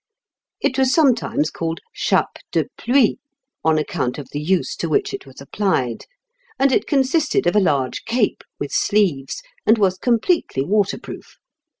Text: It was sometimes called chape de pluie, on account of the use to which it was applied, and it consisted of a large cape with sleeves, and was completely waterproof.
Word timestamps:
It 0.61 0.79
was 0.79 0.91
sometimes 0.91 1.51
called 1.51 1.79
chape 1.93 2.39
de 2.51 2.65
pluie, 2.75 3.19
on 3.63 3.77
account 3.77 4.17
of 4.17 4.29
the 4.31 4.39
use 4.41 4.75
to 4.77 4.89
which 4.89 5.13
it 5.13 5.27
was 5.27 5.39
applied, 5.39 6.05
and 6.57 6.71
it 6.71 6.87
consisted 6.87 7.45
of 7.45 7.55
a 7.55 7.59
large 7.59 8.03
cape 8.05 8.43
with 8.59 8.71
sleeves, 8.71 9.43
and 9.63 9.77
was 9.77 9.99
completely 9.99 10.63
waterproof. 10.63 11.37